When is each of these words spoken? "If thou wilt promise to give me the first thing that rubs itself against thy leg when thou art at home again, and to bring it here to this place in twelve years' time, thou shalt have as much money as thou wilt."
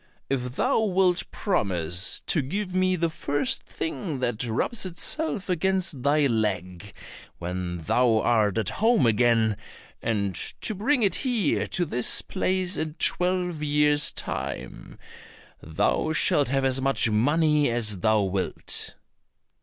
"If 0.31 0.55
thou 0.55 0.79
wilt 0.79 1.29
promise 1.29 2.21
to 2.21 2.41
give 2.41 2.73
me 2.73 2.95
the 2.95 3.11
first 3.11 3.61
thing 3.61 4.17
that 4.17 4.43
rubs 4.47 4.83
itself 4.83 5.47
against 5.47 6.01
thy 6.01 6.25
leg 6.25 6.91
when 7.37 7.77
thou 7.77 8.17
art 8.19 8.57
at 8.57 8.69
home 8.69 9.05
again, 9.05 9.57
and 10.01 10.33
to 10.61 10.73
bring 10.73 11.03
it 11.03 11.13
here 11.13 11.67
to 11.67 11.85
this 11.85 12.23
place 12.23 12.77
in 12.77 12.95
twelve 12.95 13.61
years' 13.61 14.11
time, 14.11 14.97
thou 15.61 16.13
shalt 16.13 16.47
have 16.47 16.65
as 16.65 16.81
much 16.81 17.11
money 17.11 17.69
as 17.69 17.99
thou 17.99 18.21
wilt." 18.23 18.95